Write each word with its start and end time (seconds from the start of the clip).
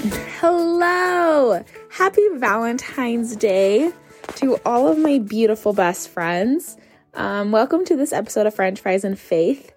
Hello! 0.00 1.62
Happy 1.90 2.26
Valentine's 2.36 3.36
Day 3.36 3.92
to 4.36 4.56
all 4.64 4.88
of 4.88 4.96
my 4.96 5.18
beautiful 5.18 5.74
best 5.74 6.08
friends. 6.08 6.78
Um, 7.12 7.52
welcome 7.52 7.84
to 7.84 7.96
this 7.96 8.14
episode 8.14 8.46
of 8.46 8.54
French 8.54 8.80
Fries 8.80 9.04
and 9.04 9.18
Faith. 9.18 9.74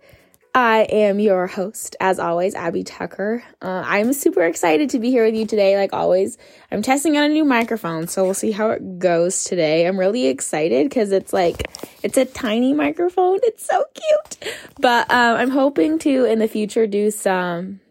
I 0.55 0.83
am 0.83 1.19
your 1.19 1.47
host, 1.47 1.97
as 1.99 2.19
always, 2.19 2.55
Abby 2.55 2.85
Tucker. 2.85 3.43
Uh, 3.61 3.83
I'm 3.85 4.13
super 4.13 4.43
excited 4.43 4.91
to 4.91 4.99
be 4.99 5.09
here 5.09 5.25
with 5.25 5.35
you 5.35 5.45
today, 5.45 5.75
like 5.75 5.91
always. 5.91 6.37
I'm 6.71 6.81
testing 6.81 7.17
out 7.17 7.25
a 7.25 7.29
new 7.29 7.43
microphone, 7.43 8.07
so 8.07 8.23
we'll 8.23 8.33
see 8.33 8.51
how 8.51 8.69
it 8.69 8.99
goes 8.99 9.43
today. 9.43 9.85
I'm 9.85 9.99
really 9.99 10.27
excited 10.27 10.87
because 10.87 11.11
it's 11.11 11.33
like, 11.33 11.69
it's 12.01 12.17
a 12.17 12.23
tiny 12.23 12.71
microphone. 12.71 13.39
It's 13.43 13.65
so 13.65 13.83
cute. 13.93 14.55
But 14.79 15.11
um, 15.11 15.35
I'm 15.35 15.49
hoping 15.49 15.99
to, 15.99 16.23
in 16.23 16.39
the 16.39 16.47
future, 16.47 16.87
do 16.87 17.11
some 17.11 17.81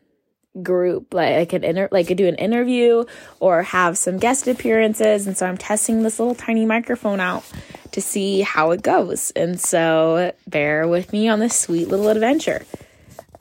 group 0.61 1.15
like 1.15 1.35
I 1.35 1.45
could 1.47 1.65
inter 1.65 1.89
like 1.91 2.09
could 2.09 2.19
do 2.19 2.29
an 2.29 2.35
interview 2.35 3.05
or 3.41 3.63
have 3.63 3.97
some 3.97 4.19
guest 4.19 4.47
appearances. 4.47 5.27
And 5.27 5.37
so 5.37 5.47
I'm 5.47 5.57
testing 5.57 6.03
this 6.03 6.19
little 6.19 6.35
tiny 6.35 6.67
microphone 6.67 7.21
out 7.21 7.45
to 7.93 8.03
see 8.03 8.43
how 8.43 8.73
it 8.73 8.83
goes. 8.83 9.31
And 9.31 9.59
so 9.59 10.33
bear 10.47 10.87
with 10.87 11.13
me 11.13 11.29
on 11.29 11.39
this 11.39 11.59
sweet 11.59 11.89
little 11.89 12.09
adventure. 12.09 12.65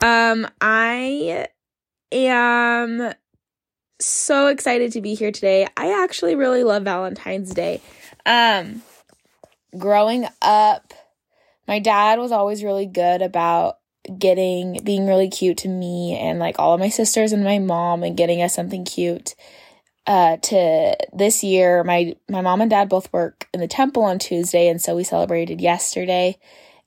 Um 0.00 0.46
I 0.60 1.48
am 2.10 3.12
so 4.00 4.46
excited 4.46 4.92
to 4.92 5.00
be 5.00 5.14
here 5.14 5.32
today. 5.32 5.66
I 5.76 6.02
actually 6.02 6.34
really 6.34 6.64
love 6.64 6.84
Valentine's 6.84 7.52
Day. 7.52 7.82
Um 8.24 8.82
growing 9.76 10.26
up 10.40 10.94
my 11.68 11.78
dad 11.78 12.18
was 12.18 12.32
always 12.32 12.64
really 12.64 12.86
good 12.86 13.22
about 13.22 13.76
getting 14.18 14.82
being 14.82 15.06
really 15.06 15.28
cute 15.28 15.58
to 15.58 15.68
me 15.68 16.18
and 16.18 16.38
like 16.38 16.58
all 16.58 16.74
of 16.74 16.80
my 16.80 16.88
sisters 16.88 17.32
and 17.32 17.44
my 17.44 17.58
mom 17.58 18.02
and 18.02 18.16
getting 18.16 18.42
us 18.42 18.54
something 18.54 18.84
cute 18.84 19.34
uh 20.06 20.36
to 20.38 20.96
this 21.12 21.44
year. 21.44 21.84
My 21.84 22.16
my 22.28 22.40
mom 22.40 22.60
and 22.60 22.70
dad 22.70 22.88
both 22.88 23.12
work 23.12 23.48
in 23.54 23.60
the 23.60 23.68
temple 23.68 24.02
on 24.02 24.18
Tuesday 24.18 24.68
and 24.68 24.82
so 24.82 24.96
we 24.96 25.04
celebrated 25.04 25.60
yesterday. 25.60 26.38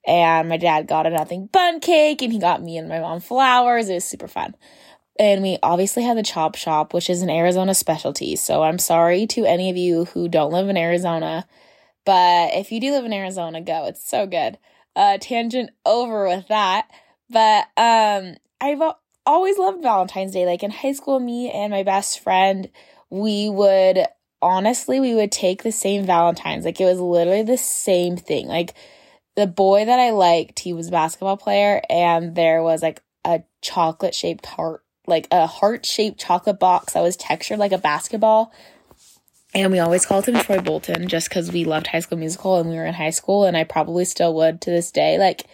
And 0.08 0.50
my 0.50 0.58
dad 0.58 0.88
got 0.88 1.08
a 1.08 1.10
Nothing 1.10 1.48
Bundt 1.48 1.82
cake 1.82 2.22
and 2.22 2.32
he 2.32 2.38
got 2.38 2.62
me 2.62 2.78
and 2.78 2.88
my 2.90 3.00
mom 3.00 3.22
flowers. 3.22 3.90
It 3.90 3.96
was 3.96 4.04
super 4.04 4.28
fun. 4.28 4.56
And 5.18 5.42
we 5.42 5.58
obviously 5.64 6.04
had 6.04 6.18
the 6.18 6.24
chop 6.24 6.56
shop 6.56 6.94
which 6.94 7.10
is 7.10 7.22
an 7.22 7.30
Arizona 7.30 7.74
specialty. 7.74 8.36
So 8.36 8.62
I'm 8.62 8.78
sorry 8.80 9.26
to 9.28 9.46
any 9.46 9.70
of 9.70 9.78
you 9.78 10.06
who 10.06 10.28
don't 10.28 10.52
live 10.52 10.68
in 10.68 10.78
Arizona 10.78 11.48
but 12.04 12.54
if 12.54 12.72
you 12.72 12.80
do 12.80 12.92
live 12.92 13.06
in 13.06 13.14
Arizona 13.14 13.62
go. 13.62 13.86
It's 13.86 14.08
so 14.08 14.28
good. 14.28 14.58
Uh 14.98 15.18
tangent 15.18 15.70
over 15.86 16.28
with 16.28 16.50
that 16.50 16.90
but 17.30 17.68
um 17.78 18.36
I've 18.62 18.82
always 19.26 19.58
loved 19.58 19.82
Valentine's 19.82 20.32
Day. 20.32 20.46
Like 20.46 20.64
in 20.64 20.72
high 20.72 20.94
school, 20.94 21.20
me 21.20 21.52
and 21.52 21.72
my 21.72 21.84
best 21.84 22.20
friend, 22.20 22.70
we 23.10 23.50
would 23.50 24.06
honestly, 24.42 25.00
we 25.00 25.16
would 25.16 25.32
take 25.32 25.64
the 25.64 25.72
same 25.72 26.06
Valentine's. 26.06 26.66
Like 26.66 26.80
it 26.80 26.86
was 26.86 27.00
literally 27.00 27.44
the 27.44 27.58
same 27.58 28.18
thing. 28.18 28.48
Like 28.48 28.76
the 29.36 29.48
boy 29.48 29.86
that 29.86 30.00
I 30.00 30.12
liked, 30.12 30.60
he 30.60 30.74
was 30.74 30.88
a 30.88 30.92
basketball 30.92 31.38
player, 31.38 31.82
and 31.90 32.36
there 32.36 32.64
was 32.64 32.82
like 32.82 33.02
a 33.26 33.44
chocolate 33.62 34.16
shaped 34.16 34.46
heart, 34.46 34.84
like 35.08 35.28
a 35.32 35.48
heart 35.48 35.86
shaped 35.86 36.20
chocolate 36.20 36.60
box 36.60 36.94
that 36.94 37.02
was 37.02 37.18
textured 37.18 37.60
like 37.60 37.72
a 37.74 37.78
basketball. 37.78 38.54
And 39.54 39.72
we 39.72 39.80
always 39.80 40.06
called 40.06 40.26
him 40.28 40.36
Troy 40.36 40.60
Bolton 40.60 41.08
just 41.08 41.30
because 41.30 41.50
we 41.52 41.64
loved 41.64 41.88
High 41.88 42.02
School 42.02 42.18
Musical 42.18 42.60
and 42.60 42.70
we 42.70 42.76
were 42.76 42.86
in 42.86 42.94
high 42.94 43.10
school, 43.10 43.46
and 43.46 43.58
I 43.58 43.64
probably 43.64 44.06
still 44.06 44.34
would 44.36 44.62
to 44.62 44.70
this 44.70 44.92
day. 44.92 45.18
Like, 45.18 45.46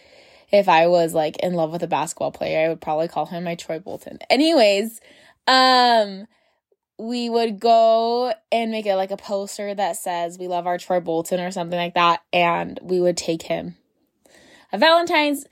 if 0.52 0.68
I 0.68 0.88
was 0.88 1.14
like 1.14 1.38
in 1.38 1.54
love 1.54 1.72
with 1.72 1.84
a 1.84 1.88
basketball 1.88 2.32
player, 2.32 2.66
I 2.66 2.70
would 2.70 2.82
probably 2.82 3.08
call 3.08 3.26
him 3.26 3.44
my 3.44 3.56
Troy 3.56 3.80
Bolton. 3.80 4.20
Anyways, 4.30 5.00
um 5.48 6.28
we 7.02 7.32
would 7.32 7.60
go 7.60 8.32
and 8.52 8.70
make 8.70 8.86
it 8.86 8.96
like 8.96 9.10
a 9.10 9.18
poster 9.18 9.74
that 9.74 9.98
says 9.98 10.38
we 10.38 10.48
love 10.48 10.68
our 10.68 10.78
Troy 10.78 11.00
Bolton 11.00 11.40
or 11.40 11.50
something 11.50 11.78
like 11.78 11.96
that 11.96 12.22
and 12.32 12.80
we 12.84 13.00
would 13.00 13.18
take 13.18 13.42
him 13.42 13.76
a 14.72 14.78
Valentine's 14.78 15.48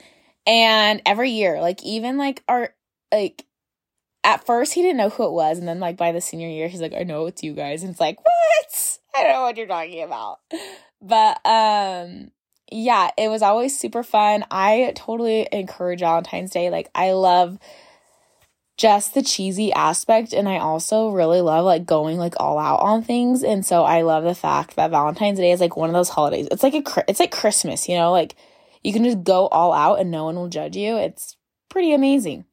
and 0.45 1.01
every 1.07 1.31
year 1.31 1.59
like 1.59 1.83
even 1.83 2.17
like 2.17 2.43
our 2.47 2.75
like 3.11 3.45
at 4.23 4.45
first 4.45 4.73
he 4.73 4.83
didn't 4.83 4.97
know 4.97 5.09
who 5.09 5.25
it 5.25 5.31
was 5.31 5.57
and 5.57 5.67
then 5.67 5.79
like 5.79 5.97
by 5.97 6.11
the 6.11 6.21
senior 6.21 6.47
year 6.47 6.67
he's 6.67 6.81
like 6.81 6.93
I 6.93 7.01
know 7.03 7.25
it's 7.25 7.41
you 7.41 7.53
guys 7.53 7.81
and 7.81 7.91
it's 7.91 7.99
like 7.99 8.17
what 8.23 8.99
I 9.15 9.23
don't 9.23 9.31
know 9.31 9.41
what 9.41 9.57
you're 9.57 9.65
talking 9.65 10.03
about 10.03 10.39
but 11.01 11.43
um 11.45 12.29
yeah, 12.71 13.11
it 13.17 13.29
was 13.29 13.41
always 13.41 13.77
super 13.77 14.03
fun. 14.03 14.45
I 14.51 14.93
totally 14.95 15.47
encourage 15.51 15.99
Valentine's 16.01 16.51
Day. 16.51 16.69
Like, 16.69 16.89
I 16.93 17.11
love 17.11 17.59
just 18.79 19.13
the 19.13 19.21
cheesy 19.21 19.73
aspect 19.73 20.31
and 20.31 20.47
I 20.47 20.59
also 20.59 21.09
really 21.09 21.41
love 21.41 21.65
like 21.65 21.85
going 21.85 22.17
like 22.17 22.35
all 22.39 22.57
out 22.57 22.79
on 22.79 23.03
things 23.03 23.43
and 23.43 23.65
so 23.65 23.83
I 23.83 24.03
love 24.03 24.23
the 24.23 24.33
fact 24.33 24.77
that 24.77 24.91
Valentine's 24.91 25.37
Day 25.37 25.51
is 25.51 25.59
like 25.59 25.75
one 25.75 25.89
of 25.89 25.93
those 25.93 26.07
holidays. 26.07 26.47
It's 26.49 26.63
like 26.63 26.73
a 26.73 27.03
it's 27.09 27.19
like 27.19 27.29
Christmas, 27.29 27.89
you 27.89 27.95
know, 27.95 28.13
like 28.13 28.35
you 28.81 28.93
can 28.93 29.03
just 29.03 29.21
go 29.21 29.47
all 29.47 29.73
out 29.73 29.99
and 29.99 30.09
no 30.09 30.23
one 30.23 30.37
will 30.37 30.47
judge 30.47 30.77
you. 30.77 30.95
It's 30.95 31.35
pretty 31.67 31.93
amazing. 31.93 32.45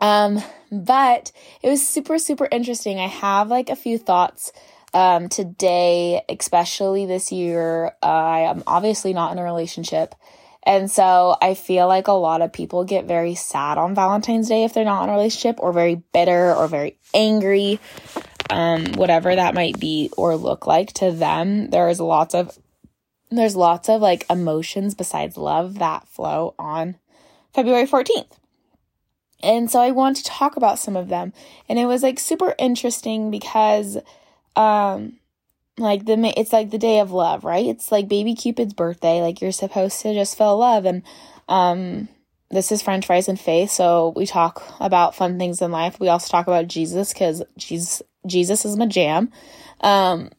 Um 0.00 0.40
but 0.70 1.32
it 1.60 1.68
was 1.68 1.84
super 1.84 2.20
super 2.20 2.46
interesting. 2.52 3.00
I 3.00 3.08
have 3.08 3.48
like 3.48 3.68
a 3.68 3.74
few 3.74 3.98
thoughts 3.98 4.52
um, 4.98 5.28
today, 5.28 6.24
especially 6.28 7.06
this 7.06 7.30
year, 7.30 7.92
I 8.02 8.40
am 8.40 8.64
obviously 8.66 9.12
not 9.12 9.30
in 9.30 9.38
a 9.38 9.44
relationship. 9.44 10.12
And 10.64 10.90
so 10.90 11.36
I 11.40 11.54
feel 11.54 11.86
like 11.86 12.08
a 12.08 12.12
lot 12.12 12.42
of 12.42 12.52
people 12.52 12.82
get 12.82 13.04
very 13.04 13.36
sad 13.36 13.78
on 13.78 13.94
Valentine's 13.94 14.48
Day 14.48 14.64
if 14.64 14.74
they're 14.74 14.84
not 14.84 15.04
in 15.04 15.10
a 15.10 15.12
relationship, 15.12 15.60
or 15.60 15.72
very 15.72 16.02
bitter, 16.12 16.52
or 16.52 16.66
very 16.66 16.98
angry, 17.14 17.78
um, 18.50 18.86
whatever 18.94 19.36
that 19.36 19.54
might 19.54 19.78
be 19.78 20.10
or 20.16 20.34
look 20.34 20.66
like 20.66 20.92
to 20.94 21.12
them. 21.12 21.70
There's 21.70 22.00
lots 22.00 22.34
of 22.34 22.58
there's 23.30 23.54
lots 23.54 23.88
of 23.88 24.00
like 24.00 24.28
emotions 24.28 24.96
besides 24.96 25.36
love 25.36 25.78
that 25.78 26.08
flow 26.08 26.56
on 26.58 26.96
February 27.54 27.86
14th. 27.86 28.32
And 29.44 29.70
so 29.70 29.80
I 29.80 29.92
want 29.92 30.16
to 30.16 30.24
talk 30.24 30.56
about 30.56 30.80
some 30.80 30.96
of 30.96 31.06
them. 31.06 31.32
And 31.68 31.78
it 31.78 31.86
was 31.86 32.02
like 32.02 32.18
super 32.18 32.56
interesting 32.58 33.30
because 33.30 33.96
um 34.58 35.14
like 35.78 36.04
the 36.04 36.34
it's 36.36 36.52
like 36.52 36.70
the 36.70 36.78
day 36.78 36.98
of 36.98 37.12
love, 37.12 37.44
right? 37.44 37.64
It's 37.64 37.92
like 37.92 38.08
baby 38.08 38.34
Cupid's 38.34 38.74
birthday. 38.74 39.22
Like 39.22 39.40
you're 39.40 39.52
supposed 39.52 40.00
to 40.02 40.12
just 40.12 40.36
feel 40.36 40.58
love 40.58 40.84
and 40.84 41.02
um 41.48 42.08
this 42.50 42.72
is 42.72 42.80
French 42.82 43.06
fries 43.06 43.28
and 43.28 43.38
faith, 43.38 43.70
so 43.70 44.14
we 44.16 44.24
talk 44.24 44.62
about 44.80 45.14
fun 45.14 45.38
things 45.38 45.60
in 45.60 45.70
life. 45.70 46.00
We 46.00 46.08
also 46.08 46.28
talk 46.28 46.46
about 46.46 46.66
Jesus 46.66 47.14
cuz 47.14 47.42
Jesus 47.56 48.02
Jesus 48.26 48.64
is 48.64 48.76
my 48.76 48.86
jam. 48.86 49.30
Um 49.80 50.30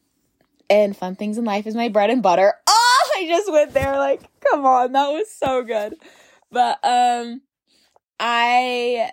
and 0.68 0.96
fun 0.96 1.16
things 1.16 1.38
in 1.38 1.44
life 1.44 1.66
is 1.66 1.74
my 1.74 1.88
bread 1.88 2.10
and 2.10 2.22
butter. 2.22 2.54
Oh, 3.02 3.10
I 3.16 3.26
just 3.26 3.50
went 3.50 3.72
there 3.74 3.96
like, 3.96 4.22
come 4.40 4.64
on, 4.64 4.92
that 4.92 5.08
was 5.08 5.30
so 5.30 5.62
good. 5.62 5.94
But 6.50 6.78
um 6.84 7.40
I 8.18 9.10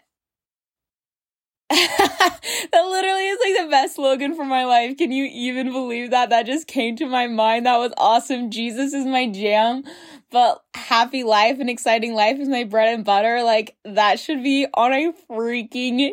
that 1.70 2.40
literally 2.72 3.28
is 3.28 3.40
like 3.44 3.66
the 3.66 3.72
best 3.72 3.96
slogan 3.96 4.36
for 4.36 4.46
my 4.46 4.66
life. 4.66 4.98
Can 4.98 5.12
you 5.12 5.26
even 5.26 5.72
believe 5.72 6.12
that? 6.12 6.30
That 6.30 6.46
just 6.46 6.68
came 6.68 6.96
to 6.98 7.06
my 7.06 7.28
mind. 7.28 7.66
That 7.66 7.78
was 7.78 7.92
awesome. 7.98 8.52
Jesus 8.52 8.94
is 8.94 9.06
my 9.06 9.30
jam, 9.30 9.84
but 10.32 10.64
happy 10.74 11.24
life 11.24 11.60
and 11.60 11.70
exciting 11.70 12.14
life 12.14 12.40
is 12.40 12.48
my 12.48 12.64
bread 12.64 12.94
and 12.94 13.04
butter. 13.04 13.44
Like 13.44 13.76
that 13.84 14.20
should 14.20 14.44
be 14.44 14.68
on 14.74 14.94
a 14.94 15.12
freaking 15.30 16.12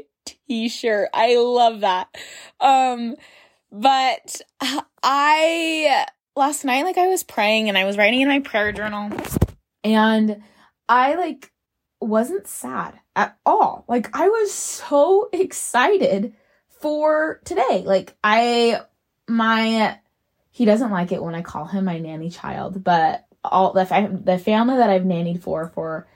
t-shirt. 0.48 1.09
I 1.15 1.37
love 1.37 1.81
that. 1.81 2.09
Um, 2.60 3.15
but 3.71 4.41
I 5.03 6.06
last 6.36 6.65
night 6.65 6.84
like 6.84 6.98
I 6.98 7.06
was 7.06 7.22
praying 7.22 7.68
and 7.68 7.78
I 7.78 7.84
was 7.84 7.97
writing 7.97 8.22
in 8.22 8.28
my 8.28 8.41
prayer 8.41 8.72
journal 8.72 9.12
and 9.84 10.42
I 10.89 11.15
like 11.15 11.53
wasn't 12.06 12.47
sad 12.47 12.98
at 13.16 13.36
all. 13.45 13.84
Like 13.89 14.16
I 14.16 14.28
was 14.28 14.53
so 14.53 15.28
excited 15.33 16.34
for 16.80 17.41
today. 17.45 17.83
Like 17.84 18.16
I 18.22 18.80
my 19.28 19.98
he 20.51 20.65
doesn't 20.65 20.91
like 20.91 21.12
it 21.12 21.22
when 21.22 21.34
I 21.34 21.42
call 21.42 21.65
him 21.65 21.86
my 21.86 21.98
nanny 21.98 22.30
child, 22.30 22.84
but 22.84 23.27
all 23.42 23.72
the 23.72 23.86
fa- 23.86 24.21
the 24.22 24.39
family 24.39 24.77
that 24.77 24.91
I've 24.91 25.03
nannied 25.03 25.42
for 25.42 25.68
for 25.74 26.06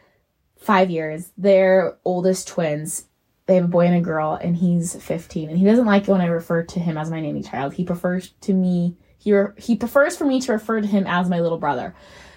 5 0.58 0.90
years, 0.90 1.32
their 1.37 1.99
oldest 2.05 2.49
twins, 2.49 3.06
they 3.46 3.56
have 3.56 3.64
a 3.64 3.69
boy 3.69 3.87
and 3.87 3.96
a 3.96 4.00
girl 4.00 4.38
and 4.40 4.56
he's 4.56 4.94
15 4.94 5.49
and 5.49 5.58
he 5.58 5.64
doesn't 5.64 5.87
like 5.87 6.08
it 6.08 6.12
when 6.12 6.20
I 6.20 6.26
refer 6.26 6.64
to 6.64 6.81
him 6.81 6.99
as 6.99 7.11
my 7.11 7.20
nanny 7.20 7.43
child. 7.43 7.75
He 7.75 7.85
prefers 7.85 8.31
to 8.43 8.52
me 8.52 8.96
he 9.19 9.32
re- 9.32 9.52
he 9.56 9.76
prefers 9.76 10.17
for 10.17 10.25
me 10.25 10.40
to 10.40 10.52
refer 10.52 10.81
to 10.81 10.87
him 10.87 11.06
as 11.06 11.29
my 11.29 11.40
little 11.40 11.58
brother. 11.58 11.94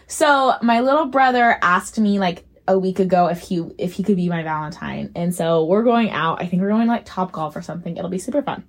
So 0.08 0.56
my 0.62 0.82
little 0.82 1.06
brother 1.06 1.58
asked 1.62 2.00
me 2.00 2.20
like 2.20 2.46
a 2.72 2.80
week 2.80 3.00
ago 3.00 3.28
if 3.28 3.40
he 3.42 3.64
if 3.78 3.94
he 3.94 4.04
could 4.04 4.16
be 4.16 4.30
my 4.30 4.44
Valentine. 4.44 5.12
And 5.16 5.34
so 5.34 5.66
we're 5.66 5.84
going 5.84 6.10
out. 6.12 6.42
I 6.42 6.48
think 6.48 6.62
we're 6.62 6.70
going 6.70 6.88
like 6.88 7.04
Top 7.06 7.32
Golf 7.32 7.56
or 7.56 7.62
something. 7.62 7.98
It'll 7.98 8.10
be 8.10 8.18
super 8.18 8.42
fun. 8.42 8.64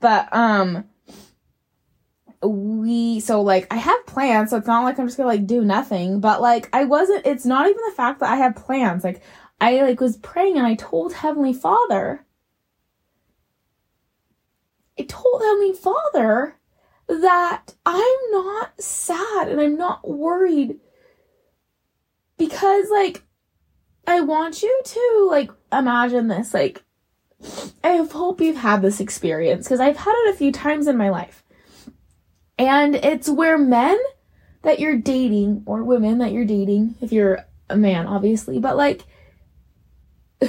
But 0.00 0.28
um 0.32 0.84
we 2.42 3.20
so 3.20 3.40
like 3.42 3.72
I 3.72 3.76
have 3.76 4.06
plans, 4.06 4.50
so 4.50 4.56
it's 4.58 4.66
not 4.66 4.84
like 4.84 4.98
I'm 4.98 5.06
just 5.06 5.16
gonna 5.16 5.28
like 5.28 5.46
do 5.46 5.64
nothing. 5.64 6.20
But 6.20 6.42
like 6.42 6.68
I 6.72 6.84
wasn't 6.84 7.26
it's 7.26 7.46
not 7.46 7.66
even 7.66 7.82
the 7.88 7.96
fact 7.96 8.20
that 8.20 8.30
I 8.30 8.36
have 8.36 8.56
plans. 8.56 9.04
Like 9.04 9.22
I 9.60 9.82
like 9.82 10.00
was 10.00 10.16
praying 10.18 10.58
and 10.58 10.66
I 10.66 10.74
told 10.74 11.14
Heavenly 11.14 11.54
Father 11.54 12.24
I 14.98 15.02
told 15.02 15.42
Heavenly 15.42 15.72
Father 15.72 16.56
that 17.08 17.74
I'm 17.84 18.30
not 18.30 18.80
sad 18.80 19.48
and 19.48 19.60
I'm 19.60 19.76
not 19.76 20.08
worried 20.08 20.78
because 22.36 22.86
like 22.90 23.23
I 24.06 24.20
want 24.20 24.62
you 24.62 24.80
to 24.84 25.28
like 25.30 25.50
imagine 25.72 26.28
this 26.28 26.54
like 26.54 26.82
I 27.82 27.96
hope 27.96 28.40
you've 28.40 28.56
had 28.56 28.82
this 28.82 29.00
experience 29.00 29.66
because 29.66 29.80
I've 29.80 29.96
had 29.96 30.14
it 30.24 30.34
a 30.34 30.38
few 30.38 30.52
times 30.52 30.86
in 30.86 30.96
my 30.96 31.10
life. 31.10 31.44
And 32.58 32.94
it's 32.94 33.28
where 33.28 33.58
men 33.58 33.98
that 34.62 34.80
you're 34.80 34.96
dating 34.96 35.62
or 35.66 35.82
women 35.84 36.18
that 36.18 36.32
you're 36.32 36.44
dating 36.44 36.94
if 37.00 37.12
you're 37.12 37.44
a 37.68 37.76
man 37.76 38.06
obviously, 38.06 38.58
but 38.58 38.76
like 38.76 39.04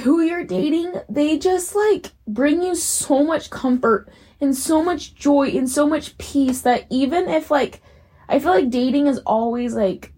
who 0.02 0.20
you're 0.20 0.44
dating, 0.44 0.94
they 1.08 1.38
just 1.38 1.74
like 1.74 2.12
bring 2.26 2.62
you 2.62 2.74
so 2.74 3.24
much 3.24 3.50
comfort 3.50 4.08
and 4.40 4.54
so 4.56 4.82
much 4.82 5.14
joy 5.14 5.48
and 5.48 5.68
so 5.68 5.86
much 5.86 6.16
peace 6.18 6.62
that 6.62 6.86
even 6.90 7.28
if 7.28 7.50
like 7.50 7.80
I 8.28 8.38
feel 8.38 8.52
like 8.52 8.70
dating 8.70 9.06
is 9.06 9.18
always 9.20 9.74
like 9.74 10.12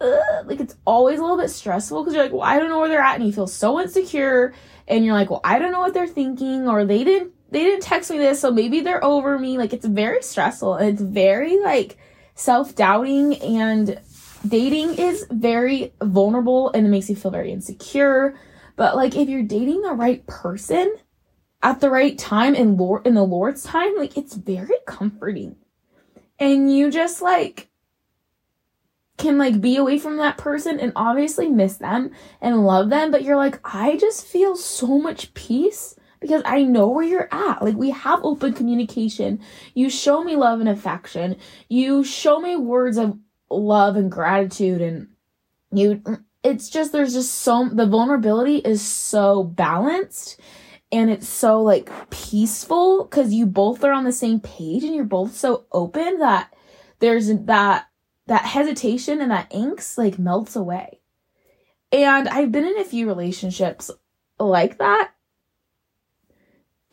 uh, 0.00 0.42
like 0.44 0.60
it's 0.60 0.76
always 0.84 1.18
a 1.18 1.22
little 1.22 1.36
bit 1.36 1.50
stressful 1.50 2.02
because 2.02 2.14
you're 2.14 2.22
like, 2.22 2.32
well, 2.32 2.42
I 2.42 2.58
don't 2.58 2.68
know 2.68 2.80
where 2.80 2.88
they're 2.88 3.00
at, 3.00 3.16
and 3.16 3.26
you 3.26 3.32
feel 3.32 3.46
so 3.46 3.80
insecure, 3.80 4.52
and 4.88 5.04
you're 5.04 5.14
like, 5.14 5.30
well, 5.30 5.40
I 5.44 5.58
don't 5.58 5.72
know 5.72 5.80
what 5.80 5.94
they're 5.94 6.06
thinking, 6.06 6.68
or 6.68 6.84
they 6.84 7.04
didn't 7.04 7.32
they 7.50 7.62
didn't 7.62 7.82
text 7.82 8.10
me 8.10 8.18
this, 8.18 8.40
so 8.40 8.50
maybe 8.50 8.80
they're 8.80 9.04
over 9.04 9.38
me. 9.38 9.58
Like 9.58 9.72
it's 9.72 9.86
very 9.86 10.22
stressful, 10.22 10.74
and 10.74 10.88
it's 10.88 11.02
very 11.02 11.60
like 11.60 11.96
self 12.34 12.74
doubting, 12.74 13.36
and 13.36 14.00
dating 14.46 14.94
is 14.96 15.26
very 15.30 15.92
vulnerable, 16.02 16.70
and 16.72 16.86
it 16.86 16.90
makes 16.90 17.08
you 17.08 17.16
feel 17.16 17.30
very 17.30 17.52
insecure. 17.52 18.34
But 18.76 18.96
like 18.96 19.16
if 19.16 19.28
you're 19.28 19.42
dating 19.42 19.82
the 19.82 19.92
right 19.92 20.26
person 20.26 20.96
at 21.62 21.80
the 21.80 21.90
right 21.90 22.18
time 22.18 22.54
in 22.54 22.76
Lord 22.76 23.06
in 23.06 23.14
the 23.14 23.24
Lord's 23.24 23.62
time, 23.62 23.96
like 23.96 24.16
it's 24.16 24.34
very 24.34 24.76
comforting. 24.86 25.56
And 26.38 26.74
you 26.74 26.90
just 26.90 27.22
like 27.22 27.68
can 29.16 29.38
like 29.38 29.60
be 29.60 29.76
away 29.76 29.98
from 29.98 30.16
that 30.16 30.38
person 30.38 30.80
and 30.80 30.92
obviously 30.96 31.48
miss 31.48 31.76
them 31.76 32.10
and 32.40 32.64
love 32.64 32.90
them, 32.90 33.10
but 33.10 33.22
you're 33.22 33.36
like, 33.36 33.60
I 33.64 33.96
just 33.96 34.26
feel 34.26 34.56
so 34.56 34.98
much 34.98 35.32
peace 35.34 35.96
because 36.20 36.42
I 36.44 36.62
know 36.62 36.88
where 36.88 37.04
you're 37.04 37.28
at. 37.30 37.62
Like 37.62 37.76
we 37.76 37.90
have 37.90 38.20
open 38.22 38.54
communication. 38.54 39.40
You 39.74 39.90
show 39.90 40.24
me 40.24 40.36
love 40.36 40.60
and 40.60 40.68
affection. 40.68 41.36
You 41.68 42.02
show 42.02 42.40
me 42.40 42.56
words 42.56 42.96
of 42.96 43.18
love 43.50 43.96
and 43.96 44.10
gratitude 44.10 44.80
and 44.80 45.08
you 45.70 46.02
it's 46.42 46.68
just 46.68 46.92
there's 46.92 47.14
just 47.14 47.32
so 47.32 47.68
the 47.68 47.86
vulnerability 47.86 48.56
is 48.58 48.82
so 48.82 49.44
balanced 49.44 50.40
and 50.90 51.10
it's 51.10 51.28
so 51.28 51.62
like 51.62 51.90
peaceful 52.10 53.04
because 53.04 53.32
you 53.32 53.46
both 53.46 53.84
are 53.84 53.92
on 53.92 54.04
the 54.04 54.12
same 54.12 54.40
page 54.40 54.84
and 54.84 54.94
you're 54.94 55.04
both 55.04 55.34
so 55.34 55.66
open 55.72 56.18
that 56.18 56.52
there's 57.00 57.28
that 57.28 57.86
that 58.26 58.44
hesitation 58.44 59.20
and 59.20 59.30
that 59.30 59.50
angst 59.50 59.98
like 59.98 60.18
melts 60.18 60.56
away. 60.56 61.00
And 61.92 62.28
i've 62.28 62.52
been 62.52 62.64
in 62.64 62.78
a 62.78 62.84
few 62.84 63.06
relationships 63.06 63.90
like 64.38 64.78
that. 64.78 65.12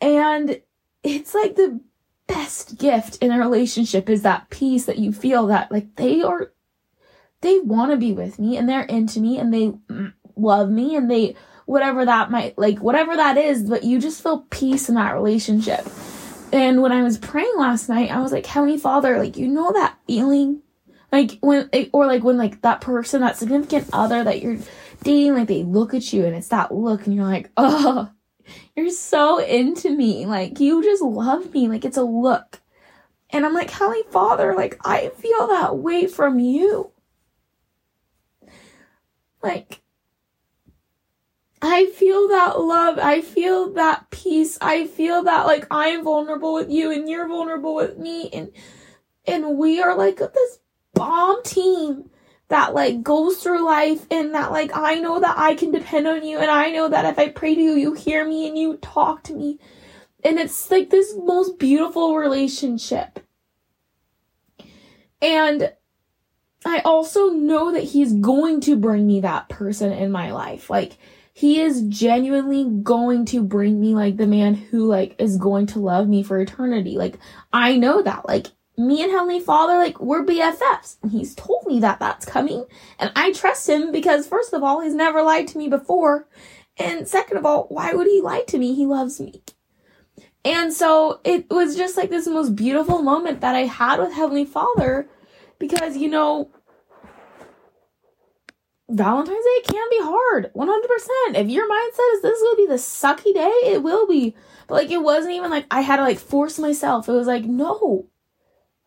And 0.00 0.60
it's 1.02 1.34
like 1.34 1.56
the 1.56 1.80
best 2.26 2.78
gift 2.78 3.16
in 3.16 3.30
a 3.30 3.38
relationship 3.38 4.08
is 4.08 4.22
that 4.22 4.48
peace 4.50 4.86
that 4.86 4.98
you 4.98 5.12
feel 5.12 5.48
that 5.48 5.70
like 5.70 5.96
they 5.96 6.22
are 6.22 6.52
they 7.40 7.58
want 7.58 7.90
to 7.90 7.96
be 7.96 8.12
with 8.12 8.38
me 8.38 8.56
and 8.56 8.68
they're 8.68 8.82
into 8.82 9.20
me 9.20 9.38
and 9.38 9.52
they 9.52 9.72
love 10.36 10.70
me 10.70 10.96
and 10.96 11.10
they 11.10 11.34
whatever 11.66 12.04
that 12.04 12.30
might 12.30 12.56
like 12.56 12.78
whatever 12.78 13.16
that 13.16 13.36
is 13.36 13.68
but 13.68 13.84
you 13.84 13.98
just 13.98 14.22
feel 14.22 14.46
peace 14.50 14.88
in 14.88 14.94
that 14.94 15.14
relationship. 15.14 15.86
And 16.52 16.82
when 16.82 16.92
i 16.92 17.02
was 17.02 17.18
praying 17.18 17.54
last 17.56 17.88
night 17.88 18.10
i 18.10 18.20
was 18.20 18.32
like 18.32 18.46
heavenly 18.46 18.78
father 18.78 19.18
like 19.18 19.36
you 19.36 19.48
know 19.48 19.72
that 19.72 19.98
feeling 20.06 20.62
like 21.12 21.38
when 21.40 21.68
or 21.92 22.06
like 22.06 22.24
when 22.24 22.38
like 22.38 22.62
that 22.62 22.80
person 22.80 23.20
that 23.20 23.36
significant 23.36 23.88
other 23.92 24.24
that 24.24 24.42
you're 24.42 24.58
dating 25.04 25.34
like 25.34 25.48
they 25.48 25.62
look 25.62 25.94
at 25.94 26.12
you 26.12 26.24
and 26.24 26.34
it's 26.34 26.48
that 26.48 26.74
look 26.74 27.06
and 27.06 27.14
you're 27.14 27.24
like 27.24 27.50
oh 27.56 28.10
you're 28.74 28.90
so 28.90 29.38
into 29.38 29.94
me. 29.94 30.26
Like 30.26 30.58
you 30.58 30.82
just 30.82 31.02
love 31.02 31.52
me. 31.54 31.68
Like 31.68 31.84
it's 31.84 31.96
a 31.96 32.02
look. 32.02 32.60
And 33.30 33.46
i'm 33.46 33.54
like 33.54 33.70
heavenly 33.70 34.02
father 34.10 34.54
like 34.54 34.78
i 34.84 35.08
feel 35.16 35.46
that 35.48 35.78
way 35.78 36.06
from 36.06 36.38
you. 36.38 36.92
Like, 39.42 39.80
I 41.60 41.86
feel 41.86 42.28
that 42.28 42.60
love. 42.60 42.98
I 42.98 43.20
feel 43.20 43.72
that 43.74 44.10
peace. 44.10 44.58
I 44.60 44.86
feel 44.86 45.24
that 45.24 45.46
like 45.46 45.66
I'm 45.70 46.04
vulnerable 46.04 46.54
with 46.54 46.70
you 46.70 46.90
and 46.92 47.08
you're 47.08 47.28
vulnerable 47.28 47.74
with 47.74 47.98
me. 47.98 48.30
And 48.32 48.50
and 49.26 49.56
we 49.58 49.80
are 49.80 49.96
like 49.96 50.16
this 50.16 50.58
bomb 50.94 51.42
team 51.42 52.10
that 52.48 52.74
like 52.74 53.02
goes 53.02 53.42
through 53.42 53.64
life 53.64 54.06
and 54.10 54.34
that 54.34 54.52
like 54.52 54.70
I 54.74 54.96
know 54.96 55.20
that 55.20 55.38
I 55.38 55.54
can 55.54 55.70
depend 55.70 56.06
on 56.06 56.24
you 56.24 56.38
and 56.38 56.50
I 56.50 56.70
know 56.70 56.88
that 56.88 57.06
if 57.06 57.18
I 57.18 57.28
pray 57.28 57.54
to 57.54 57.60
you 57.60 57.74
you 57.74 57.94
hear 57.94 58.26
me 58.26 58.46
and 58.46 58.58
you 58.58 58.76
talk 58.76 59.24
to 59.24 59.34
me. 59.34 59.58
And 60.24 60.38
it's 60.38 60.70
like 60.70 60.90
this 60.90 61.14
most 61.16 61.58
beautiful 61.58 62.16
relationship. 62.16 63.20
And 65.20 65.72
I 66.64 66.80
also 66.84 67.30
know 67.30 67.72
that 67.72 67.82
he's 67.82 68.12
going 68.12 68.60
to 68.62 68.76
bring 68.76 69.06
me 69.06 69.20
that 69.20 69.48
person 69.48 69.92
in 69.92 70.12
my 70.12 70.32
life. 70.32 70.70
Like, 70.70 70.96
he 71.34 71.60
is 71.60 71.82
genuinely 71.82 72.68
going 72.82 73.24
to 73.26 73.42
bring 73.42 73.80
me 73.80 73.94
like 73.94 74.16
the 74.16 74.26
man 74.26 74.54
who 74.54 74.86
like 74.86 75.16
is 75.18 75.38
going 75.38 75.66
to 75.68 75.80
love 75.80 76.08
me 76.08 76.22
for 76.22 76.38
eternity. 76.38 76.96
Like, 76.96 77.18
I 77.52 77.76
know 77.76 78.02
that. 78.02 78.28
Like, 78.28 78.48
me 78.76 79.02
and 79.02 79.10
Heavenly 79.12 79.40
Father, 79.40 79.76
like, 79.76 80.00
we're 80.00 80.24
BFFs. 80.24 80.96
And 81.02 81.12
he's 81.12 81.34
told 81.34 81.66
me 81.66 81.80
that 81.80 82.00
that's 82.00 82.24
coming. 82.24 82.64
And 82.98 83.12
I 83.14 83.32
trust 83.32 83.68
him 83.68 83.92
because, 83.92 84.26
first 84.26 84.52
of 84.52 84.62
all, 84.62 84.80
he's 84.80 84.94
never 84.94 85.22
lied 85.22 85.48
to 85.48 85.58
me 85.58 85.68
before. 85.68 86.26
And 86.78 87.06
second 87.06 87.36
of 87.36 87.44
all, 87.44 87.66
why 87.68 87.92
would 87.92 88.06
he 88.06 88.20
lie 88.20 88.44
to 88.48 88.58
me? 88.58 88.74
He 88.74 88.86
loves 88.86 89.20
me. 89.20 89.42
And 90.44 90.72
so 90.72 91.20
it 91.24 91.48
was 91.50 91.76
just 91.76 91.96
like 91.96 92.10
this 92.10 92.26
most 92.26 92.56
beautiful 92.56 93.02
moment 93.02 93.40
that 93.42 93.54
I 93.54 93.60
had 93.60 94.00
with 94.00 94.12
Heavenly 94.12 94.44
Father 94.44 95.08
because, 95.58 95.96
you 95.96 96.08
know, 96.08 96.50
Valentine's 98.88 99.44
Day 99.44 99.72
can 99.72 99.86
be 99.90 99.98
hard. 100.00 100.52
100%. 100.54 101.40
If 101.40 101.48
your 101.48 101.68
mindset 101.68 102.14
is 102.14 102.22
this 102.22 102.38
to 102.38 102.54
be 102.56 102.66
the 102.66 102.74
sucky 102.74 103.32
day, 103.32 103.72
it 103.72 103.82
will 103.82 104.06
be. 104.06 104.34
But 104.66 104.74
like, 104.74 104.90
it 104.90 105.02
wasn't 105.02 105.34
even 105.34 105.50
like 105.50 105.66
I 105.70 105.82
had 105.82 105.96
to 105.96 106.02
like 106.02 106.18
force 106.18 106.58
myself. 106.58 107.08
It 107.08 107.12
was 107.12 107.26
like, 107.26 107.44
no. 107.44 108.08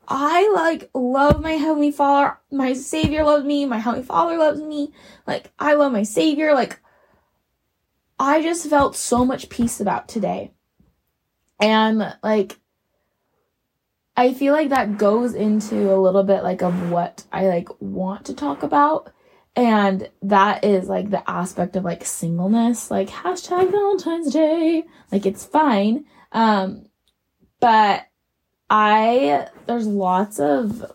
I 0.07 0.49
like 0.53 0.89
love 0.93 1.41
my 1.41 1.53
Heavenly 1.53 1.91
Father. 1.91 2.37
My 2.51 2.73
Savior 2.73 3.23
loves 3.23 3.45
me. 3.45 3.65
My 3.65 3.77
Heavenly 3.77 4.05
Father 4.05 4.37
loves 4.37 4.61
me. 4.61 4.93
Like, 5.25 5.51
I 5.59 5.73
love 5.73 5.91
my 5.91 6.03
Savior. 6.03 6.53
Like, 6.53 6.79
I 8.19 8.41
just 8.41 8.69
felt 8.69 8.95
so 8.95 9.25
much 9.25 9.49
peace 9.49 9.79
about 9.79 10.07
today. 10.07 10.53
And 11.59 12.15
like, 12.23 12.59
I 14.17 14.33
feel 14.33 14.53
like 14.53 14.69
that 14.69 14.97
goes 14.97 15.33
into 15.33 15.93
a 15.93 15.99
little 15.99 16.23
bit 16.23 16.43
like 16.43 16.61
of 16.61 16.91
what 16.91 17.25
I 17.31 17.47
like 17.47 17.69
want 17.81 18.25
to 18.25 18.33
talk 18.33 18.63
about. 18.63 19.11
And 19.57 20.09
that 20.21 20.63
is 20.63 20.87
like 20.87 21.09
the 21.09 21.29
aspect 21.29 21.75
of 21.75 21.83
like 21.83 22.05
singleness, 22.05 22.91
like 22.91 23.09
hashtag 23.09 23.71
Valentine's 23.71 24.31
Day. 24.31 24.83
Like 25.11 25.25
it's 25.25 25.45
fine. 25.45 26.05
Um, 26.31 26.85
but 27.59 28.05
I, 28.69 29.47
there's 29.67 29.87
lots 29.87 30.39
of, 30.39 30.91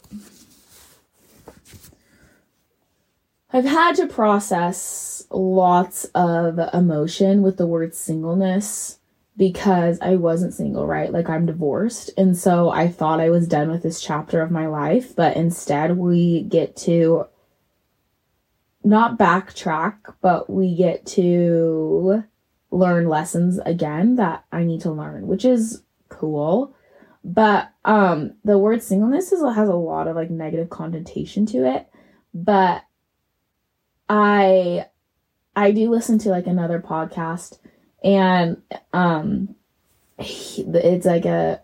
I've 3.52 3.64
had 3.64 3.96
to 3.96 4.06
process 4.06 5.26
lots 5.30 6.04
of 6.14 6.58
emotion 6.72 7.42
with 7.42 7.56
the 7.56 7.66
word 7.66 7.94
singleness 7.94 8.98
because 9.36 9.98
I 10.00 10.16
wasn't 10.16 10.54
single, 10.54 10.86
right? 10.86 11.12
Like 11.12 11.28
I'm 11.28 11.46
divorced. 11.46 12.10
And 12.18 12.36
so 12.36 12.70
I 12.70 12.88
thought 12.88 13.20
I 13.20 13.30
was 13.30 13.48
done 13.48 13.70
with 13.70 13.82
this 13.82 14.00
chapter 14.00 14.42
of 14.42 14.50
my 14.50 14.66
life, 14.66 15.16
but 15.16 15.36
instead 15.36 15.96
we 15.96 16.42
get 16.42 16.76
to 16.78 17.26
not 18.82 19.18
backtrack, 19.18 19.96
but 20.20 20.50
we 20.50 20.74
get 20.74 21.06
to 21.06 22.24
learn 22.70 23.08
lessons 23.08 23.58
again 23.64 24.16
that 24.16 24.44
I 24.52 24.64
need 24.64 24.80
to 24.82 24.92
learn, 24.92 25.26
which 25.26 25.44
is 25.44 25.82
cool. 26.08 26.74
But 27.22 27.70
um 27.84 28.34
the 28.44 28.58
word 28.58 28.82
singleness 28.82 29.32
is, 29.32 29.42
has 29.42 29.68
a 29.68 29.74
lot 29.74 30.08
of 30.08 30.16
like 30.16 30.30
negative 30.30 30.70
connotation 30.70 31.46
to 31.46 31.66
it, 31.66 31.88
but 32.32 32.84
I 34.08 34.86
I 35.54 35.72
do 35.72 35.90
listen 35.90 36.18
to 36.20 36.30
like 36.30 36.46
another 36.46 36.80
podcast 36.80 37.58
and 38.02 38.62
um 38.92 39.54
he, 40.18 40.62
it's 40.62 41.06
like 41.06 41.26
a 41.26 41.60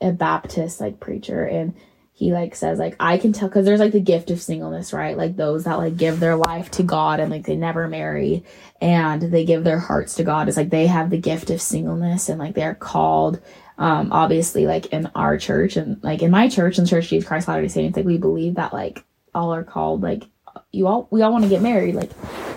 a 0.00 0.12
baptist 0.12 0.80
like 0.80 1.00
preacher 1.00 1.44
and 1.44 1.74
he 2.12 2.32
like 2.32 2.54
says 2.56 2.80
like 2.80 2.96
I 2.98 3.16
can 3.16 3.32
tell 3.32 3.48
because 3.48 3.64
there's 3.64 3.78
like 3.78 3.92
the 3.92 4.00
gift 4.00 4.32
of 4.32 4.42
singleness, 4.42 4.92
right? 4.92 5.16
Like 5.16 5.36
those 5.36 5.64
that 5.64 5.78
like 5.78 5.96
give 5.96 6.18
their 6.18 6.34
life 6.34 6.68
to 6.72 6.82
God 6.82 7.20
and 7.20 7.30
like 7.30 7.46
they 7.46 7.54
never 7.54 7.86
marry 7.86 8.44
and 8.80 9.22
they 9.22 9.44
give 9.44 9.62
their 9.62 9.78
hearts 9.78 10.16
to 10.16 10.24
God. 10.24 10.48
It's 10.48 10.56
like 10.56 10.70
they 10.70 10.88
have 10.88 11.10
the 11.10 11.18
gift 11.18 11.48
of 11.50 11.62
singleness 11.62 12.28
and 12.28 12.40
like 12.40 12.56
they're 12.56 12.74
called. 12.74 13.40
Um, 13.78 14.12
obviously, 14.12 14.66
like 14.66 14.86
in 14.86 15.10
our 15.14 15.38
church 15.38 15.76
and 15.76 16.02
like 16.02 16.22
in 16.22 16.30
my 16.30 16.48
church 16.48 16.78
and 16.78 16.88
Church 16.88 17.04
of 17.04 17.10
Jesus 17.10 17.28
Christ 17.28 17.48
Latter 17.48 17.62
Day 17.62 17.68
Saints, 17.68 17.96
like 17.96 18.06
we 18.06 18.18
believe 18.18 18.56
that 18.56 18.72
like 18.72 19.04
all 19.34 19.54
are 19.54 19.64
called. 19.64 20.02
Like 20.02 20.24
you 20.72 20.86
all, 20.86 21.08
we 21.10 21.22
all 21.22 21.32
want 21.32 21.44
to 21.44 21.50
get 21.50 21.62
married. 21.62 21.94
Like 21.94 22.10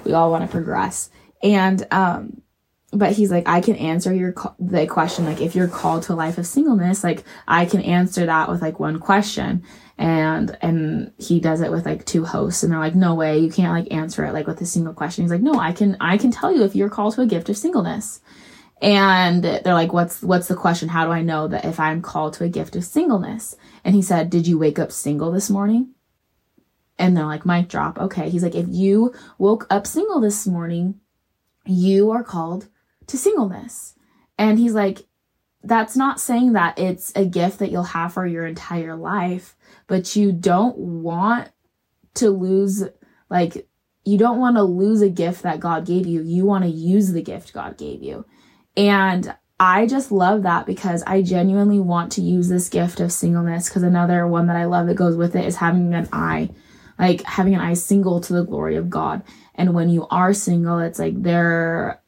we 0.03 0.13
all 0.13 0.31
want 0.31 0.43
to 0.43 0.51
progress. 0.51 1.09
And 1.43 1.85
um, 1.91 2.41
but 2.91 3.13
he's 3.13 3.31
like 3.31 3.47
i 3.47 3.61
can 3.61 3.75
answer 3.75 4.13
your 4.13 4.35
the 4.59 4.85
question 4.85 5.25
like 5.25 5.41
if 5.41 5.55
you're 5.55 5.67
called 5.67 6.03
to 6.03 6.13
a 6.13 6.15
life 6.15 6.37
of 6.37 6.45
singleness 6.45 7.03
like 7.03 7.23
i 7.47 7.65
can 7.65 7.81
answer 7.81 8.25
that 8.25 8.49
with 8.49 8.61
like 8.61 8.79
one 8.79 8.99
question 8.99 9.63
and 9.97 10.57
and 10.61 11.13
he 11.17 11.39
does 11.39 11.61
it 11.61 11.71
with 11.71 11.85
like 11.85 12.05
two 12.05 12.25
hosts 12.25 12.63
and 12.63 12.71
they're 12.71 12.79
like 12.79 12.95
no 12.95 13.15
way 13.15 13.39
you 13.39 13.49
can't 13.49 13.71
like 13.71 13.91
answer 13.93 14.25
it 14.25 14.33
like 14.33 14.47
with 14.47 14.59
a 14.61 14.65
single 14.65 14.93
question 14.93 15.23
he's 15.23 15.31
like 15.31 15.41
no 15.41 15.55
i 15.55 15.71
can 15.71 15.95
i 15.99 16.17
can 16.17 16.31
tell 16.31 16.53
you 16.53 16.63
if 16.63 16.75
you're 16.75 16.89
called 16.89 17.13
to 17.13 17.21
a 17.21 17.25
gift 17.25 17.49
of 17.49 17.57
singleness 17.57 18.21
and 18.81 19.43
they're 19.43 19.73
like 19.73 19.93
what's 19.93 20.21
what's 20.23 20.47
the 20.47 20.55
question 20.55 20.89
how 20.89 21.05
do 21.05 21.11
i 21.11 21.21
know 21.21 21.47
that 21.47 21.65
if 21.65 21.79
i'm 21.79 22.01
called 22.01 22.33
to 22.33 22.43
a 22.43 22.49
gift 22.49 22.75
of 22.75 22.83
singleness 22.83 23.55
and 23.83 23.95
he 23.95 24.01
said 24.01 24.29
did 24.29 24.47
you 24.47 24.57
wake 24.57 24.79
up 24.79 24.91
single 24.91 25.31
this 25.31 25.49
morning 25.49 25.93
and 26.97 27.15
they're 27.15 27.25
like 27.25 27.45
mic 27.45 27.67
drop 27.67 27.99
okay 27.99 28.29
he's 28.29 28.43
like 28.43 28.55
if 28.55 28.65
you 28.69 29.13
woke 29.37 29.67
up 29.69 29.85
single 29.85 30.19
this 30.19 30.47
morning 30.47 30.99
you 31.65 32.11
are 32.11 32.23
called 32.23 32.67
to 33.07 33.17
singleness. 33.17 33.95
And 34.37 34.57
he's 34.57 34.73
like, 34.73 35.05
that's 35.63 35.95
not 35.95 36.19
saying 36.19 36.53
that 36.53 36.79
it's 36.79 37.11
a 37.15 37.25
gift 37.25 37.59
that 37.59 37.71
you'll 37.71 37.83
have 37.83 38.13
for 38.13 38.25
your 38.25 38.47
entire 38.47 38.95
life, 38.95 39.55
but 39.87 40.15
you 40.15 40.31
don't 40.31 40.77
want 40.77 41.49
to 42.15 42.29
lose, 42.31 42.83
like, 43.29 43.67
you 44.03 44.17
don't 44.17 44.39
want 44.39 44.55
to 44.55 44.63
lose 44.63 45.01
a 45.01 45.09
gift 45.09 45.43
that 45.43 45.59
God 45.59 45.85
gave 45.85 46.07
you. 46.07 46.23
You 46.23 46.45
want 46.45 46.63
to 46.63 46.69
use 46.69 47.11
the 47.11 47.21
gift 47.21 47.53
God 47.53 47.77
gave 47.77 48.01
you. 48.01 48.25
And 48.75 49.33
I 49.59 49.85
just 49.85 50.11
love 50.11 50.43
that 50.43 50.65
because 50.65 51.03
I 51.05 51.21
genuinely 51.21 51.79
want 51.79 52.13
to 52.13 52.21
use 52.21 52.49
this 52.49 52.69
gift 52.69 52.99
of 52.99 53.11
singleness. 53.11 53.69
Because 53.69 53.83
another 53.83 54.27
one 54.27 54.47
that 54.47 54.55
I 54.55 54.65
love 54.65 54.87
that 54.87 54.95
goes 54.95 55.15
with 55.15 55.35
it 55.35 55.45
is 55.45 55.57
having 55.57 55.93
an 55.93 56.09
eye, 56.11 56.49
like 56.97 57.21
having 57.23 57.53
an 57.53 57.61
eye 57.61 57.75
single 57.75 58.21
to 58.21 58.33
the 58.33 58.43
glory 58.43 58.75
of 58.75 58.89
God. 58.89 59.21
And 59.55 59.73
when 59.73 59.89
you 59.89 60.07
are 60.09 60.33
single, 60.33 60.79
it's 60.79 60.99
like 60.99 61.21
there 61.21 62.01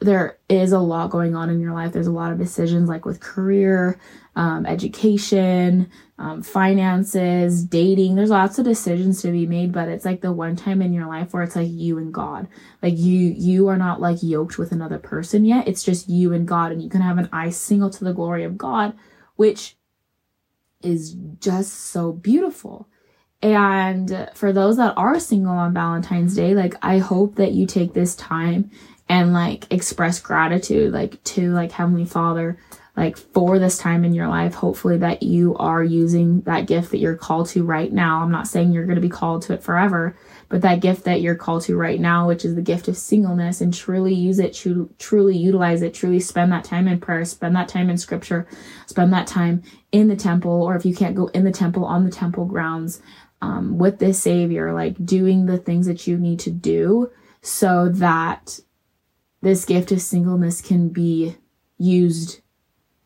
there 0.00 0.38
is 0.48 0.72
a 0.72 0.78
lot 0.78 1.10
going 1.10 1.34
on 1.34 1.50
in 1.50 1.60
your 1.60 1.72
life. 1.72 1.92
There's 1.92 2.06
a 2.06 2.12
lot 2.12 2.30
of 2.30 2.38
decisions 2.38 2.88
like 2.88 3.04
with 3.04 3.20
career, 3.20 3.98
um, 4.36 4.66
education, 4.66 5.90
um, 6.18 6.42
finances, 6.42 7.64
dating. 7.64 8.14
There's 8.14 8.30
lots 8.30 8.58
of 8.58 8.64
decisions 8.64 9.20
to 9.22 9.32
be 9.32 9.46
made, 9.46 9.72
but 9.72 9.88
it's 9.88 10.04
like 10.04 10.20
the 10.20 10.32
one 10.32 10.54
time 10.54 10.80
in 10.80 10.92
your 10.92 11.06
life 11.06 11.32
where 11.32 11.42
it's 11.42 11.56
like 11.56 11.70
you 11.70 11.98
and 11.98 12.14
God. 12.14 12.46
Like 12.82 12.96
you, 12.96 13.34
you 13.36 13.68
are 13.68 13.76
not 13.76 14.00
like 14.00 14.22
yoked 14.22 14.56
with 14.56 14.70
another 14.70 14.98
person 14.98 15.44
yet. 15.44 15.66
It's 15.66 15.82
just 15.82 16.08
you 16.08 16.32
and 16.32 16.46
God, 16.46 16.70
and 16.70 16.82
you 16.82 16.88
can 16.88 17.00
have 17.00 17.18
an 17.18 17.28
eye 17.32 17.50
single 17.50 17.90
to 17.90 18.04
the 18.04 18.12
glory 18.12 18.44
of 18.44 18.56
God, 18.56 18.94
which 19.36 19.76
is 20.82 21.16
just 21.40 21.72
so 21.72 22.12
beautiful. 22.12 22.88
And 23.42 24.30
for 24.34 24.52
those 24.52 24.76
that 24.76 24.94
are 24.96 25.18
single 25.18 25.52
on 25.52 25.74
Valentine's 25.74 26.34
Day, 26.34 26.54
like 26.54 26.76
I 26.80 26.98
hope 26.98 27.34
that 27.36 27.52
you 27.52 27.66
take 27.66 27.92
this 27.92 28.14
time 28.14 28.70
and 29.08 29.32
like 29.34 29.70
express 29.70 30.18
gratitude 30.18 30.92
like 30.92 31.22
to 31.24 31.52
like 31.52 31.72
heavenly 31.72 32.06
father 32.06 32.58
like 32.96 33.16
for 33.16 33.58
this 33.58 33.76
time 33.76 34.04
in 34.04 34.14
your 34.14 34.28
life 34.28 34.54
hopefully 34.54 34.98
that 34.98 35.22
you 35.22 35.56
are 35.56 35.82
using 35.82 36.40
that 36.42 36.66
gift 36.66 36.90
that 36.90 36.98
you're 36.98 37.16
called 37.16 37.48
to 37.48 37.64
right 37.64 37.92
now. 37.92 38.22
I'm 38.22 38.30
not 38.30 38.46
saying 38.46 38.72
you're 38.72 38.86
going 38.86 38.94
to 38.94 39.00
be 39.00 39.08
called 39.08 39.42
to 39.42 39.54
it 39.54 39.62
forever 39.62 40.16
but 40.48 40.62
that 40.62 40.80
gift 40.80 41.04
that 41.04 41.20
you're 41.20 41.34
called 41.34 41.62
to 41.62 41.76
right 41.76 42.00
now 42.00 42.28
which 42.28 42.44
is 42.44 42.54
the 42.54 42.62
gift 42.62 42.88
of 42.88 42.96
singleness 42.96 43.60
and 43.60 43.72
truly 43.72 44.14
use 44.14 44.38
it 44.38 44.54
to 44.54 44.90
truly 44.98 45.36
utilize 45.36 45.82
it 45.82 45.94
truly 45.94 46.20
spend 46.20 46.52
that 46.52 46.64
time 46.64 46.86
in 46.86 47.00
prayer 47.00 47.24
spend 47.24 47.56
that 47.56 47.68
time 47.68 47.90
in 47.90 47.98
scripture 47.98 48.46
spend 48.86 49.12
that 49.12 49.26
time 49.26 49.62
in 49.92 50.08
the 50.08 50.16
temple 50.16 50.62
or 50.62 50.76
if 50.76 50.84
you 50.84 50.94
can't 50.94 51.16
go 51.16 51.26
in 51.28 51.44
the 51.44 51.52
temple 51.52 51.84
on 51.84 52.04
the 52.04 52.10
temple 52.10 52.44
grounds 52.44 53.00
um, 53.42 53.78
with 53.78 53.98
this 53.98 54.22
savior 54.22 54.72
like 54.72 55.04
doing 55.04 55.46
the 55.46 55.58
things 55.58 55.86
that 55.86 56.06
you 56.06 56.16
need 56.18 56.38
to 56.38 56.50
do 56.50 57.10
so 57.44 57.90
that 57.90 58.58
this 59.44 59.66
gift 59.66 59.92
of 59.92 60.00
singleness 60.00 60.62
can 60.62 60.88
be 60.88 61.36
used, 61.76 62.40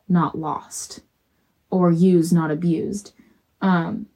not 0.09 0.39
lost, 0.39 1.01
or 1.71 1.91
used, 1.91 2.33
not 2.33 2.51
abused. 2.51 3.13
Um, 3.61 4.07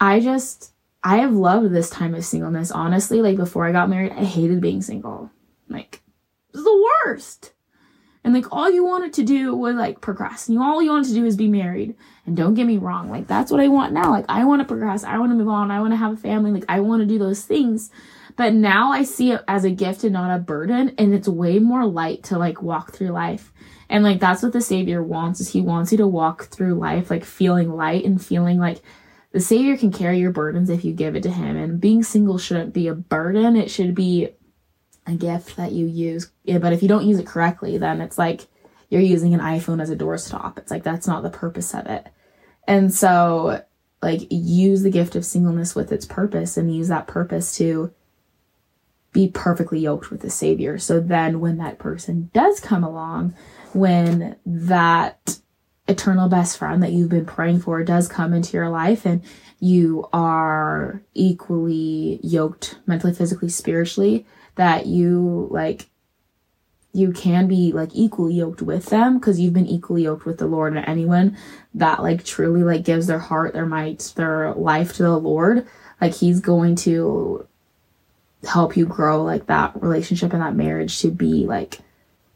I 0.00 0.20
just, 0.20 0.72
I 1.02 1.18
have 1.18 1.32
loved 1.32 1.70
this 1.70 1.90
time 1.90 2.14
of 2.14 2.24
singleness. 2.24 2.70
Honestly, 2.70 3.20
like 3.20 3.36
before 3.36 3.66
I 3.66 3.72
got 3.72 3.90
married, 3.90 4.12
I 4.12 4.24
hated 4.24 4.60
being 4.60 4.82
single. 4.82 5.30
Like, 5.68 6.02
the 6.52 6.90
worst. 7.04 7.52
And 8.24 8.34
like 8.34 8.52
all 8.52 8.70
you 8.70 8.84
wanted 8.84 9.12
to 9.14 9.22
do 9.24 9.54
was 9.54 9.76
like 9.76 10.00
progress. 10.00 10.50
You 10.50 10.62
all 10.62 10.82
you 10.82 10.90
wanted 10.90 11.08
to 11.08 11.14
do 11.14 11.24
is 11.24 11.36
be 11.36 11.48
married. 11.48 11.94
And 12.26 12.36
don't 12.36 12.54
get 12.54 12.66
me 12.66 12.76
wrong, 12.76 13.10
like 13.10 13.26
that's 13.26 13.50
what 13.50 13.60
I 13.60 13.68
want 13.68 13.92
now. 13.92 14.10
Like 14.10 14.26
I 14.28 14.44
want 14.44 14.60
to 14.60 14.66
progress. 14.66 15.04
I 15.04 15.18
want 15.18 15.32
to 15.32 15.36
move 15.36 15.48
on. 15.48 15.70
I 15.70 15.80
want 15.80 15.92
to 15.92 15.96
have 15.96 16.12
a 16.12 16.16
family. 16.16 16.50
Like 16.50 16.66
I 16.68 16.80
want 16.80 17.00
to 17.00 17.06
do 17.06 17.18
those 17.18 17.42
things. 17.42 17.90
But 18.38 18.54
now 18.54 18.92
I 18.92 19.02
see 19.02 19.32
it 19.32 19.42
as 19.48 19.64
a 19.64 19.70
gift 19.70 20.04
and 20.04 20.12
not 20.12 20.32
a 20.32 20.38
burden. 20.38 20.94
And 20.96 21.12
it's 21.12 21.26
way 21.26 21.58
more 21.58 21.84
light 21.84 22.22
to 22.24 22.38
like 22.38 22.62
walk 22.62 22.92
through 22.92 23.08
life. 23.08 23.52
And 23.90 24.04
like 24.04 24.20
that's 24.20 24.44
what 24.44 24.52
the 24.52 24.60
Savior 24.60 25.02
wants 25.02 25.40
is 25.40 25.48
he 25.48 25.60
wants 25.60 25.90
you 25.90 25.98
to 25.98 26.06
walk 26.06 26.44
through 26.44 26.74
life 26.74 27.10
like 27.10 27.24
feeling 27.24 27.68
light 27.74 28.04
and 28.04 28.24
feeling 28.24 28.58
like 28.58 28.80
the 29.32 29.40
Savior 29.40 29.76
can 29.76 29.90
carry 29.90 30.20
your 30.20 30.30
burdens 30.30 30.70
if 30.70 30.84
you 30.84 30.92
give 30.92 31.16
it 31.16 31.24
to 31.24 31.32
him. 31.32 31.56
And 31.56 31.80
being 31.80 32.04
single 32.04 32.38
shouldn't 32.38 32.72
be 32.72 32.86
a 32.86 32.94
burden. 32.94 33.56
It 33.56 33.72
should 33.72 33.96
be 33.96 34.28
a 35.04 35.14
gift 35.14 35.56
that 35.56 35.72
you 35.72 35.86
use. 35.86 36.30
Yeah, 36.44 36.58
but 36.58 36.72
if 36.72 36.80
you 36.80 36.86
don't 36.86 37.06
use 37.06 37.18
it 37.18 37.26
correctly, 37.26 37.76
then 37.76 38.00
it's 38.00 38.18
like 38.18 38.46
you're 38.88 39.02
using 39.02 39.34
an 39.34 39.40
iPhone 39.40 39.82
as 39.82 39.90
a 39.90 39.96
doorstop. 39.96 40.58
It's 40.58 40.70
like 40.70 40.84
that's 40.84 41.08
not 41.08 41.24
the 41.24 41.30
purpose 41.30 41.74
of 41.74 41.86
it. 41.86 42.06
And 42.68 42.94
so 42.94 43.64
like 44.00 44.28
use 44.30 44.84
the 44.84 44.90
gift 44.90 45.16
of 45.16 45.24
singleness 45.24 45.74
with 45.74 45.90
its 45.90 46.06
purpose 46.06 46.56
and 46.56 46.72
use 46.72 46.86
that 46.86 47.08
purpose 47.08 47.56
to 47.56 47.92
be 49.18 49.26
perfectly 49.26 49.80
yoked 49.80 50.12
with 50.12 50.20
the 50.20 50.30
Savior. 50.30 50.78
So 50.78 51.00
then 51.00 51.40
when 51.40 51.58
that 51.58 51.80
person 51.80 52.30
does 52.32 52.60
come 52.60 52.84
along, 52.84 53.34
when 53.72 54.36
that 54.46 55.40
eternal 55.88 56.28
best 56.28 56.56
friend 56.56 56.80
that 56.84 56.92
you've 56.92 57.08
been 57.08 57.26
praying 57.26 57.62
for 57.62 57.82
does 57.82 58.06
come 58.06 58.32
into 58.32 58.56
your 58.56 58.68
life 58.68 59.04
and 59.04 59.24
you 59.58 60.08
are 60.12 61.02
equally 61.14 62.20
yoked 62.22 62.78
mentally, 62.86 63.12
physically, 63.12 63.48
spiritually, 63.48 64.24
that 64.54 64.86
you 64.86 65.48
like 65.50 65.90
you 66.92 67.10
can 67.10 67.48
be 67.48 67.72
like 67.72 67.90
equally 67.94 68.34
yoked 68.34 68.62
with 68.62 68.86
them 68.86 69.18
because 69.18 69.40
you've 69.40 69.52
been 69.52 69.66
equally 69.66 70.04
yoked 70.04 70.26
with 70.26 70.38
the 70.38 70.46
Lord 70.46 70.76
and 70.76 70.86
anyone 70.86 71.36
that 71.74 72.04
like 72.04 72.24
truly 72.24 72.62
like 72.62 72.84
gives 72.84 73.08
their 73.08 73.18
heart, 73.18 73.52
their 73.52 73.66
might, 73.66 74.12
their 74.14 74.54
life 74.54 74.92
to 74.94 75.02
the 75.02 75.18
Lord, 75.18 75.66
like 76.00 76.14
he's 76.14 76.38
going 76.38 76.76
to 76.76 77.48
help 78.46 78.76
you 78.76 78.86
grow 78.86 79.22
like 79.22 79.46
that 79.46 79.80
relationship 79.82 80.32
and 80.32 80.42
that 80.42 80.54
marriage 80.54 81.00
to 81.00 81.10
be 81.10 81.46
like 81.46 81.80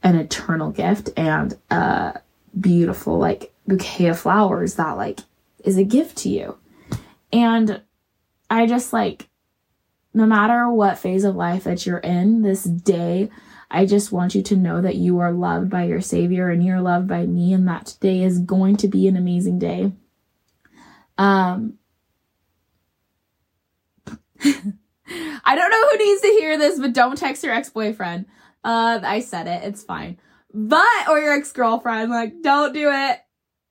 an 0.02 0.16
eternal 0.16 0.70
gift 0.70 1.10
and 1.16 1.56
a 1.70 2.20
beautiful 2.58 3.18
like 3.18 3.52
bouquet 3.66 4.06
of 4.06 4.18
flowers 4.18 4.74
that 4.74 4.96
like 4.96 5.20
is 5.64 5.76
a 5.76 5.84
gift 5.84 6.18
to 6.18 6.28
you. 6.28 6.58
And 7.32 7.82
I 8.50 8.66
just 8.66 8.92
like 8.92 9.28
no 10.14 10.26
matter 10.26 10.68
what 10.70 10.98
phase 10.98 11.24
of 11.24 11.36
life 11.36 11.64
that 11.64 11.86
you're 11.86 11.98
in 11.98 12.42
this 12.42 12.64
day, 12.64 13.30
I 13.70 13.86
just 13.86 14.12
want 14.12 14.34
you 14.34 14.42
to 14.42 14.56
know 14.56 14.82
that 14.82 14.96
you 14.96 15.20
are 15.20 15.32
loved 15.32 15.70
by 15.70 15.84
your 15.84 16.02
Savior 16.02 16.50
and 16.50 16.62
you're 16.64 16.82
loved 16.82 17.08
by 17.08 17.24
me, 17.24 17.54
and 17.54 17.66
that 17.68 17.86
today 17.86 18.22
is 18.22 18.38
going 18.38 18.76
to 18.78 18.88
be 18.88 19.08
an 19.08 19.16
amazing 19.16 19.58
day. 19.58 19.92
Um, 21.16 21.78
I 25.44 25.54
don't 25.54 25.70
know 25.70 25.88
who 25.90 25.98
needs 25.98 26.20
to 26.22 26.28
hear 26.28 26.58
this, 26.58 26.78
but 26.78 26.92
don't 26.92 27.16
text 27.16 27.42
your 27.44 27.54
ex 27.54 27.70
boyfriend. 27.70 28.26
Uh, 28.64 29.00
I 29.02 29.20
said 29.20 29.46
it. 29.46 29.64
It's 29.64 29.82
fine. 29.82 30.18
But, 30.54 31.08
or 31.08 31.18
your 31.18 31.34
ex 31.34 31.52
girlfriend, 31.52 32.10
like, 32.10 32.42
don't 32.42 32.72
do 32.72 32.90
it. 32.92 33.20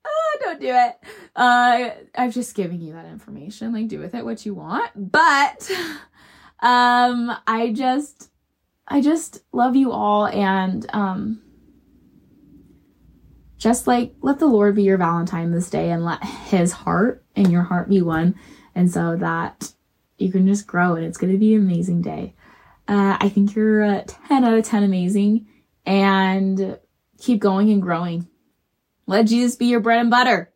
Oh, 0.06 0.38
don't 0.42 0.60
do 0.60 0.70
it. 0.70 0.96
Uh, 1.36 1.92
I'm 2.16 2.32
just 2.32 2.56
giving 2.56 2.82
you 2.82 2.94
that 2.94 3.06
information. 3.06 3.74
Like, 3.74 3.88
do 3.88 4.00
with 4.00 4.16
it 4.16 4.26
what 4.26 4.46
you 4.46 4.54
want. 4.54 4.92
But, 4.96 5.70
um, 6.60 7.36
I 7.48 7.72
just, 7.76 8.30
I 8.88 9.02
just 9.02 9.44
love 9.52 9.76
you 9.76 9.92
all 9.92 10.28
and, 10.28 10.86
um, 10.94 11.42
just 13.62 13.86
like 13.86 14.16
let 14.22 14.40
the 14.40 14.48
Lord 14.48 14.76
be 14.76 14.82
your 14.82 14.98
Valentine 14.98 15.52
this 15.52 15.70
day 15.70 15.92
and 15.92 16.04
let 16.04 16.24
his 16.24 16.72
heart 16.72 17.24
and 17.36 17.52
your 17.52 17.62
heart 17.62 17.90
be 17.90 18.02
one. 18.02 18.34
And 18.74 18.90
so 18.90 19.16
that 19.18 19.72
you 20.22 20.32
can 20.32 20.48
just 20.48 20.68
grow 20.68 20.96
and 20.96 21.06
it's 21.06 21.18
going 21.18 21.34
to 21.34 21.40
be 21.40 21.56
an 21.56 21.62
amazing 21.62 22.02
day. 22.02 22.34
Uh, 22.88 23.18
I 23.20 23.30
think 23.30 23.56
you're 23.56 23.84
a 23.84 24.04
10 24.04 24.44
out 24.46 24.54
of 24.54 24.66
10 24.66 24.84
amazing 24.84 25.48
and 25.86 26.80
keep 27.20 27.40
going 27.40 27.70
and 27.70 27.82
growing. 27.82 28.28
Let 29.08 29.28
Jesus 29.28 29.56
be 29.56 29.68
your 29.68 29.80
bread 29.80 30.00
and 30.00 30.10
butter. 30.12 30.54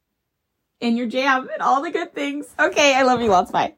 and 0.82 0.98
your 0.98 1.08
jam 1.08 1.50
and 1.52 1.62
all 1.62 1.82
the 1.82 1.92
good 1.92 2.14
things. 2.14 2.54
Okay, 2.60 2.94
I 2.96 3.04
love 3.04 3.22
you 3.22 3.30
lots. 3.30 3.52
Bye. 3.52 3.76